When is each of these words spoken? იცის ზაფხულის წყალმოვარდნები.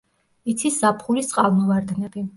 იცის 0.53 0.79
ზაფხულის 0.85 1.31
წყალმოვარდნები. 1.35 2.29